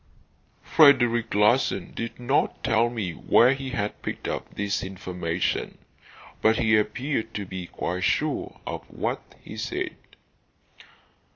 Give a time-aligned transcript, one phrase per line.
[0.63, 5.77] Frederic Larsan did not tell me where he had picked up this information;
[6.41, 9.93] but he appeared to be quite sure of what he said.